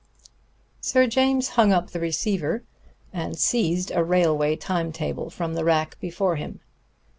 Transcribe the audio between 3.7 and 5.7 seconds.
a railway time table from the